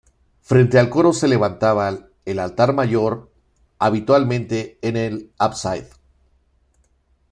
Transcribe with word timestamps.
Frente 0.39 0.79
al 0.79 0.89
coro 0.89 1.13
se 1.13 1.27
levantaba 1.27 1.95
el 2.25 2.39
altar 2.39 2.73
mayor, 2.73 3.31
habitualmente 3.77 4.79
en 4.81 4.97
el 4.97 5.31
ábside. 5.37 5.91